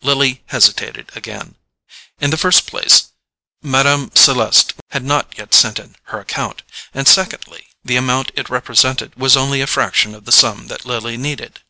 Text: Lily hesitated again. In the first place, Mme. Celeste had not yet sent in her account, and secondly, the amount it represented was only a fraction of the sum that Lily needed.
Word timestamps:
Lily 0.00 0.42
hesitated 0.46 1.10
again. 1.14 1.54
In 2.18 2.30
the 2.30 2.38
first 2.38 2.66
place, 2.66 3.08
Mme. 3.60 4.06
Celeste 4.14 4.72
had 4.92 5.04
not 5.04 5.36
yet 5.36 5.52
sent 5.52 5.78
in 5.78 5.96
her 6.04 6.18
account, 6.18 6.62
and 6.94 7.06
secondly, 7.06 7.66
the 7.84 7.96
amount 7.96 8.32
it 8.36 8.48
represented 8.48 9.14
was 9.16 9.36
only 9.36 9.60
a 9.60 9.66
fraction 9.66 10.14
of 10.14 10.24
the 10.24 10.32
sum 10.32 10.68
that 10.68 10.86
Lily 10.86 11.18
needed. 11.18 11.60